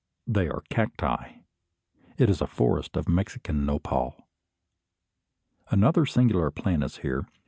They 0.25 0.49
are 0.49 0.63
cacti. 0.71 1.41
It 2.17 2.27
is 2.27 2.41
a 2.41 2.47
forest 2.47 2.97
of 2.97 3.05
the 3.05 3.11
Mexican 3.11 3.67
nopal. 3.67 4.27
Another 5.69 6.07
singular 6.07 6.49
plant 6.49 6.83
is 6.83 6.97
here. 7.05 7.27